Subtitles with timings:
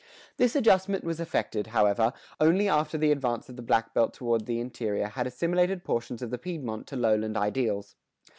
[0.01, 0.07] "[118:1]
[0.37, 4.59] This adjustment was effected, however, only after the advance of the black belt toward the
[4.59, 7.95] interior had assimilated portions of the Piedmont to lowland ideals.